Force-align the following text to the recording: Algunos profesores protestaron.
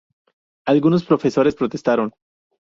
Algunos 0.65 1.03
profesores 1.03 1.53
protestaron. 1.53 2.11